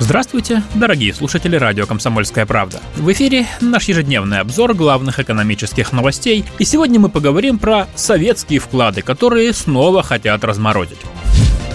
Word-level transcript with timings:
Здравствуйте, 0.00 0.62
дорогие 0.74 1.14
слушатели 1.14 1.54
радио 1.54 1.86
«Комсомольская 1.86 2.46
правда». 2.46 2.80
В 2.96 3.10
эфире 3.12 3.46
наш 3.60 3.84
ежедневный 3.84 4.40
обзор 4.40 4.74
главных 4.74 5.20
экономических 5.20 5.92
новостей, 5.92 6.44
и 6.58 6.64
сегодня 6.64 6.98
мы 6.98 7.08
поговорим 7.08 7.58
про 7.58 7.86
советские 7.94 8.58
вклады, 8.58 9.02
которые 9.02 9.52
снова 9.52 10.02
хотят 10.02 10.42
разморозить. 10.42 10.98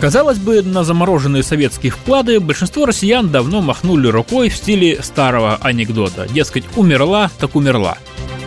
Казалось 0.00 0.38
бы, 0.38 0.62
на 0.62 0.82
замороженные 0.82 1.44
советские 1.44 1.92
вклады 1.92 2.40
большинство 2.40 2.86
россиян 2.86 3.30
давно 3.30 3.62
махнули 3.62 4.08
рукой 4.08 4.48
в 4.48 4.56
стиле 4.56 5.00
старого 5.02 5.56
анекдота. 5.60 6.26
Дескать, 6.28 6.64
умерла, 6.76 7.30
так 7.38 7.54
умерла. 7.54 7.98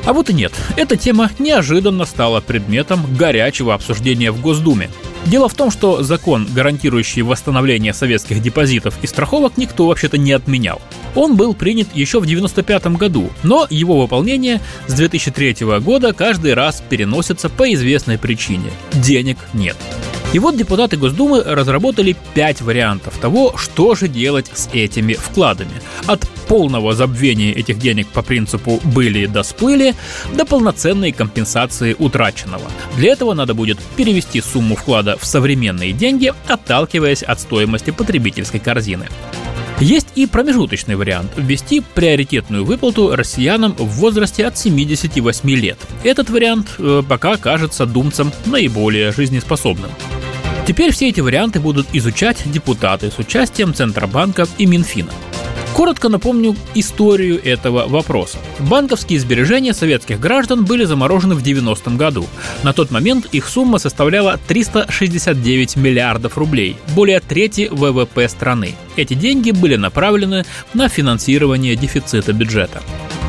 А 0.06 0.14
вот 0.14 0.30
и 0.30 0.34
нет. 0.34 0.52
Эта 0.76 0.98
тема 0.98 1.30
неожиданно 1.40 2.06
стала 2.06 2.42
предметом 2.42 3.02
горячего 3.16 3.74
обсуждения 3.74 4.32
в 4.32 4.42
Госдуме. 4.42 4.90
Дело 5.26 5.48
в 5.48 5.54
том, 5.54 5.72
что 5.72 6.04
закон, 6.04 6.48
гарантирующий 6.52 7.22
восстановление 7.22 7.94
советских 7.94 8.42
депозитов 8.42 8.96
и 9.02 9.08
страховок, 9.08 9.58
никто 9.58 9.88
вообще-то 9.88 10.18
не 10.18 10.32
отменял. 10.32 10.82
Он 11.16 11.36
был 11.36 11.54
принят 11.54 11.88
еще 11.94 12.20
в 12.20 12.24
1995 12.24 12.98
году, 12.98 13.30
но 13.44 13.68
его 13.70 14.00
выполнение 14.00 14.62
с 14.88 14.94
2003 14.94 15.58
года 15.80 16.14
каждый 16.14 16.54
раз 16.54 16.82
переносится 16.88 17.50
по 17.50 17.72
известной 17.74 18.18
причине– 18.18 18.72
денег 18.94 19.38
нет. 19.54 19.78
И 20.34 20.40
вот 20.40 20.56
депутаты 20.56 20.96
Госдумы 20.96 21.44
разработали 21.44 22.16
пять 22.34 22.62
вариантов 22.62 23.18
того, 23.18 23.58
что 23.58 23.96
же 23.96 24.08
делать 24.08 24.50
с 24.54 24.70
этими 24.72 25.14
вкладами. 25.14 25.72
От 26.08 26.22
полного 26.48 26.94
забвения 26.94 27.52
этих 27.52 27.78
денег 27.80 28.08
по 28.08 28.22
принципу 28.22 28.80
«были 28.84 29.26
да 29.26 29.44
сплыли» 29.44 29.94
до 30.34 30.46
полноценной 30.46 31.12
компенсации 31.12 31.96
утраченного. 32.00 32.64
Для 32.96 33.12
этого 33.12 33.34
надо 33.34 33.54
будет 33.54 33.80
перевести 33.98 34.42
сумму 34.42 34.76
вклада 34.76 35.18
в 35.18 35.26
современные 35.26 35.92
деньги, 35.92 36.34
отталкиваясь 36.48 37.24
от 37.24 37.42
стоимости 37.42 37.92
потребительской 37.92 38.62
корзины. 38.62 39.08
Есть 39.82 40.10
и 40.14 40.28
промежуточный 40.28 40.96
вариант– 40.96 41.32
ввести 41.38 41.82
приоритетную 41.82 42.64
выплату 42.64 43.16
россиянам 43.16 43.74
в 43.74 43.88
возрасте 43.96 44.46
от 44.46 44.58
78 44.58 45.50
лет. 45.50 45.80
Этот 46.04 46.30
вариант 46.30 46.76
э, 46.78 47.02
пока 47.08 47.36
кажется 47.36 47.88
думцам 47.88 48.32
наиболее 48.46 49.12
жизнеспособным. 49.12 49.90
Теперь 50.66 50.92
все 50.92 51.10
эти 51.10 51.20
варианты 51.20 51.60
будут 51.60 51.88
изучать 51.94 52.44
депутаты 52.46 53.10
с 53.10 53.18
участием 53.18 53.74
Центробанка 53.74 54.48
и 54.58 54.66
Минфина. 54.66 55.12
Коротко 55.74 56.10
напомню 56.10 56.56
историю 56.76 57.44
этого 57.44 57.88
вопроса. 57.88 58.38
Банковские 58.60 59.20
сбережения 59.20 59.74
советских 59.74 60.20
граждан 60.20 60.66
были 60.66 60.84
заморожены 60.84 61.34
в 61.34 61.42
90-м 61.42 61.98
году. 61.98 62.28
На 62.64 62.74
тот 62.74 62.92
момент 62.92 63.26
их 63.32 63.48
сумма 63.48 63.80
составляла 63.80 64.38
369 64.48 65.78
миллиардов 65.78 66.38
рублей, 66.38 66.76
более 66.94 67.22
трети 67.22 67.68
ВВП 67.72 68.28
страны. 68.30 68.76
Эти 68.98 69.14
деньги 69.14 69.52
были 69.52 69.78
направлены 69.78 70.46
на 70.74 70.90
финансирование 70.90 71.76
дефицита 71.76 72.34
бюджета. 72.34 72.82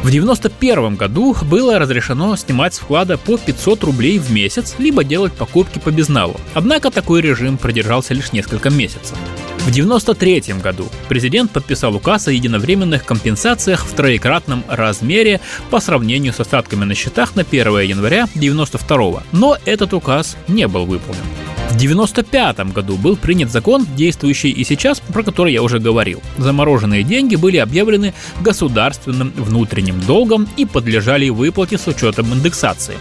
В 0.03 0.07
1991 0.07 0.97
году 0.97 1.37
было 1.45 1.79
разрешено 1.79 2.35
снимать 2.35 2.75
с 2.75 2.81
вклада 2.81 3.19
по 3.19 3.39
500 3.39 3.85
рублей 3.85 4.19
в 4.19 4.33
месяц, 4.33 4.75
либо 4.79 5.05
делать 5.05 5.33
покупки 5.33 5.79
по 5.79 5.93
безналу. 5.93 6.35
Однако 6.55 6.91
такой 6.91 7.21
режим 7.21 7.57
продержался 7.57 8.13
лишь 8.13 8.33
несколько 8.33 8.69
месяцев. 8.69 9.17
В 9.59 9.69
1993 9.71 10.55
году 10.61 10.89
президент 11.09 11.53
подписал 11.53 11.95
указ 11.95 12.27
о 12.27 12.33
единовременных 12.33 13.05
компенсациях 13.05 13.87
в 13.87 13.95
троекратном 13.95 14.65
размере 14.69 15.41
по 15.71 15.79
сравнению 15.79 16.33
с 16.33 16.41
остатками 16.41 16.85
на 16.85 16.97
счетах 16.97 17.37
на 17.37 17.43
1 17.43 17.63
января 17.83 18.25
1992, 18.25 19.23
но 19.31 19.57
этот 19.65 19.95
указ 19.95 20.37
не 20.49 20.67
был 20.67 20.85
выполнен. 20.85 21.23
В 21.71 21.75
1995 21.75 22.73
году 22.73 22.97
был 22.97 23.17
принят 23.17 23.51
закон, 23.51 23.87
действующий 23.97 24.51
и 24.51 24.63
сейчас, 24.63 25.01
про 25.01 25.23
который 25.23 25.53
я 25.53 25.63
уже 25.63 25.79
говорил. 25.79 26.23
Замороженные 26.39 27.03
деньги 27.03 27.37
были 27.37 27.57
объявлены 27.57 28.15
государственным 28.41 29.33
внутренним 29.37 30.01
долгом 30.01 30.49
и 30.57 30.67
подлежали 30.67 31.29
выплате 31.31 31.79
с 31.79 31.87
учетом 31.87 32.33
индексации. 32.33 32.97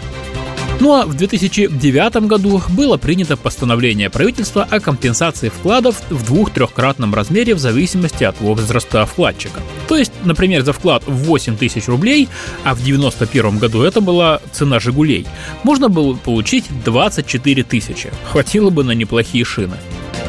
Ну 0.80 0.94
а 0.94 1.06
в 1.06 1.14
2009 1.14 2.26
году 2.26 2.62
было 2.70 2.96
принято 2.96 3.36
постановление 3.36 4.10
правительства 4.10 4.66
о 4.68 4.80
компенсации 4.80 5.48
вкладов 5.48 6.02
в 6.10 6.24
двух-трехкратном 6.26 7.14
размере 7.14 7.54
в 7.54 7.58
зависимости 7.58 8.24
от 8.24 8.40
возраста 8.40 9.06
вкладчика. 9.06 9.60
То 9.88 9.96
есть, 9.96 10.12
например, 10.24 10.62
за 10.62 10.72
вклад 10.72 11.04
в 11.06 11.12
8 11.24 11.56
тысяч 11.56 11.86
рублей, 11.86 12.28
а 12.64 12.74
в 12.74 12.82
91 12.82 13.58
году 13.58 13.82
это 13.82 14.00
была 14.00 14.40
цена 14.52 14.80
«Жигулей», 14.80 15.26
можно 15.62 15.88
было 15.88 16.14
получить 16.14 16.64
24 16.84 17.62
тысячи. 17.62 18.10
Хватило 18.24 18.70
бы 18.70 18.84
на 18.84 18.92
неплохие 18.92 19.44
шины. 19.44 19.76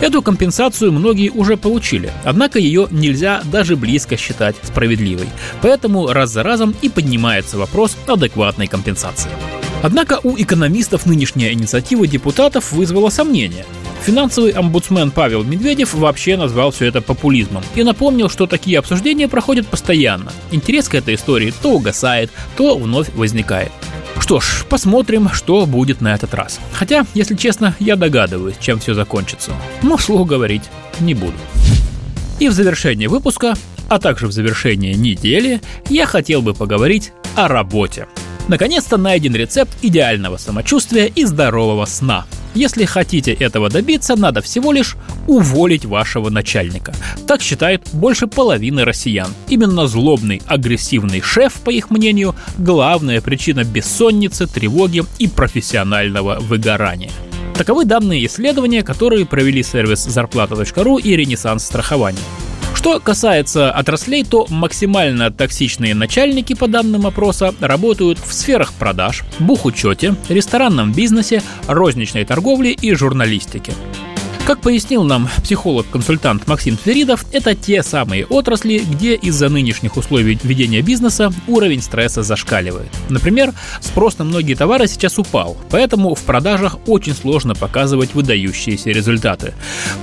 Эту 0.02 0.22
компенсацию 0.22 0.92
многие 0.92 1.30
уже 1.30 1.56
получили, 1.56 2.12
однако 2.26 2.60
ее 2.60 2.88
нельзя 2.92 3.42
даже 3.46 3.76
близко 3.76 4.18
считать 4.18 4.56
справедливой. 4.62 5.30
Поэтому 5.62 6.08
раз 6.08 6.32
за 6.32 6.44
разом 6.44 6.76
и 6.82 6.90
поднимается 6.90 7.58
вопрос 7.58 7.96
адекватной 8.08 8.68
компенсации. 8.68 9.32
Однако 9.84 10.20
у 10.24 10.38
экономистов 10.38 11.06
нынешняя 11.06 11.52
инициатива 11.52 12.08
депутатов 12.08 12.72
вызвала 12.72 13.10
сомнения. 13.10 13.66
Финансовый 14.06 14.52
омбудсмен 14.52 15.12
Павел 15.12 15.44
Медведев 15.44 15.94
вообще 15.94 16.38
назвал 16.38 16.72
все 16.72 16.86
это 16.86 17.02
популизмом 17.02 17.64
и 17.76 17.84
напомнил, 17.84 18.30
что 18.30 18.48
такие 18.48 18.80
обсуждения 18.80 19.28
проходят 19.28 19.68
постоянно. 19.68 20.32
Интерес 20.52 20.88
к 20.88 20.96
этой 20.96 21.16
истории 21.16 21.54
то 21.62 21.74
угасает, 21.74 22.32
то 22.56 22.78
вновь 22.78 23.14
возникает. 23.14 23.72
Что 24.20 24.40
ж, 24.40 24.66
посмотрим, 24.70 25.30
что 25.30 25.66
будет 25.66 26.00
на 26.00 26.16
этот 26.16 26.34
раз. 26.34 26.62
Хотя, 26.72 27.06
если 27.14 27.36
честно, 27.36 27.76
я 27.80 27.98
догадываюсь, 27.98 28.56
чем 28.62 28.80
все 28.80 28.94
закончится. 28.94 29.52
Но 29.82 29.98
вслух 29.98 30.26
говорить 30.26 30.64
не 31.02 31.14
буду. 31.14 31.38
И 32.40 32.48
в 32.48 32.54
завершение 32.54 33.10
выпуска, 33.10 33.56
а 33.90 34.00
также 34.00 34.28
в 34.28 34.32
завершение 34.32 34.94
недели, 34.94 35.62
я 35.90 36.06
хотел 36.06 36.42
бы 36.42 36.54
поговорить 36.54 37.12
о 37.36 37.50
работе. 37.50 38.08
Наконец-то 38.48 38.98
найден 38.98 39.36
рецепт 39.36 39.78
идеального 39.82 40.38
самочувствия 40.38 41.08
и 41.08 41.24
здорового 41.26 41.86
сна. 41.86 42.26
Если 42.54 42.86
хотите 42.86 43.32
этого 43.34 43.70
добиться, 43.70 44.16
надо 44.16 44.42
всего 44.42 44.72
лишь 44.72 44.96
уволить 45.28 45.86
вашего 45.86 46.30
начальника. 46.30 46.94
Так 47.26 47.42
считает 47.42 47.82
больше 47.94 48.28
половины 48.28 48.86
россиян. 48.86 49.34
Именно 49.48 49.88
злобный, 49.88 50.42
агрессивный 50.46 51.22
шеф, 51.22 51.54
по 51.64 51.72
их 51.72 51.90
мнению, 51.90 52.36
главная 52.58 53.22
причина 53.22 53.64
бессонницы, 53.64 54.46
тревоги 54.46 55.04
и 55.18 55.28
профессионального 55.28 56.40
выгорания. 56.40 57.12
Таковы 57.56 57.86
данные 57.86 58.26
исследования, 58.26 58.84
которые 58.84 59.26
провели 59.26 59.64
сервис 59.64 60.04
зарплата.ру 60.04 60.98
и 60.98 61.16
Ренессанс 61.16 61.64
страхования. 61.64 62.20
Что 62.84 63.00
касается 63.00 63.72
отраслей, 63.72 64.26
то 64.26 64.46
максимально 64.50 65.32
токсичные 65.32 65.96
начальники, 65.96 66.54
по 66.54 66.68
данным 66.68 67.08
опроса, 67.08 67.56
работают 67.62 68.20
в 68.20 68.34
сферах 68.34 68.74
продаж, 68.74 69.24
бухучете, 69.40 70.16
ресторанном 70.28 70.92
бизнесе, 70.92 71.42
розничной 71.66 72.26
торговле 72.26 72.72
и 72.74 72.94
журналистике. 72.94 73.72
Как 74.46 74.60
пояснил 74.60 75.06
нам 75.06 75.30
психолог-консультант 75.42 76.48
Максим 76.48 76.76
Тверидов, 76.76 77.24
это 77.32 77.56
те 77.56 77.82
самые 77.82 78.26
отрасли, 78.26 78.80
где 78.80 79.16
из-за 79.16 79.48
нынешних 79.48 79.96
условий 79.96 80.38
ведения 80.44 80.82
бизнеса 80.82 81.32
уровень 81.48 81.82
стресса 81.82 82.24
зашкаливает. 82.24 82.90
Например, 83.08 83.54
спрос 83.80 84.18
на 84.18 84.26
многие 84.26 84.56
товары 84.56 84.88
сейчас 84.88 85.18
упал, 85.18 85.56
поэтому 85.70 86.14
в 86.14 86.22
продажах 86.24 86.78
очень 86.88 87.16
сложно 87.16 87.56
показывать 87.56 88.16
выдающиеся 88.16 88.90
результаты. 88.90 89.54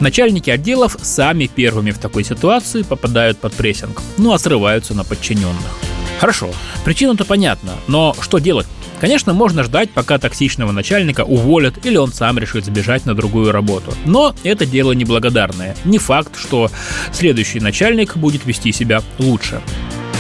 Начальники 0.01 0.49
отделов 0.49 0.97
сами 1.03 1.47
первыми 1.47 1.91
в 1.91 1.99
такой 1.99 2.25
ситуации 2.25 2.83
попадают 2.83 3.37
под 3.37 3.53
прессинг, 3.53 4.01
ну 4.17 4.33
а 4.33 4.39
срываются 4.39 4.95
на 4.95 5.05
подчиненных. 5.05 5.79
Хорошо, 6.19 6.49
причина-то 6.87 7.27
понятна, 7.27 7.73
но 7.89 8.17
что 8.19 8.39
делать? 8.39 8.67
Конечно, 9.01 9.33
можно 9.33 9.65
ждать, 9.65 9.91
пока 9.91 10.19
токсичного 10.19 10.73
начальника 10.73 11.23
уволят 11.23 11.87
или 11.87 11.97
он 11.97 12.13
сам 12.13 12.39
решит 12.39 12.67
сбежать 12.67 13.07
на 13.07 13.15
другую 13.15 13.51
работу. 13.51 13.95
Но 14.05 14.35
это 14.45 14.67
дело 14.67 14.93
неблагодарное. 14.93 15.75
Не 15.85 15.99
факт, 15.99 16.39
что 16.39 16.71
следующий 17.13 17.61
начальник 17.61 18.17
будет 18.17 18.45
вести 18.45 18.73
себя 18.73 19.03
лучше. 19.19 19.61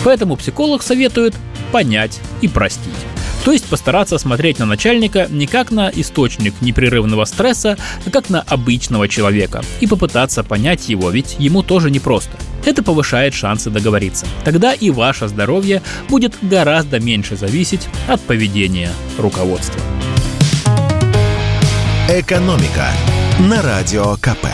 Поэтому 0.02 0.36
психолог 0.36 0.82
советует 0.82 1.34
понять 1.72 2.20
и 2.40 2.48
простить. 2.48 3.09
То 3.44 3.52
есть 3.52 3.66
постараться 3.66 4.18
смотреть 4.18 4.58
на 4.58 4.66
начальника 4.66 5.26
не 5.30 5.46
как 5.46 5.70
на 5.70 5.90
источник 5.90 6.54
непрерывного 6.60 7.24
стресса, 7.24 7.78
а 8.04 8.10
как 8.10 8.28
на 8.28 8.42
обычного 8.42 9.08
человека 9.08 9.62
и 9.80 9.86
попытаться 9.86 10.44
понять 10.44 10.88
его, 10.88 11.10
ведь 11.10 11.36
ему 11.38 11.62
тоже 11.62 11.90
непросто. 11.90 12.32
Это 12.64 12.82
повышает 12.82 13.34
шансы 13.34 13.70
договориться. 13.70 14.26
Тогда 14.44 14.74
и 14.74 14.90
ваше 14.90 15.28
здоровье 15.28 15.82
будет 16.08 16.34
гораздо 16.42 17.00
меньше 17.00 17.36
зависеть 17.36 17.88
от 18.08 18.20
поведения 18.20 18.90
руководства. 19.18 19.80
«Экономика» 22.08 22.88
на 23.38 23.62
Радио 23.62 24.16
КП. 24.16 24.46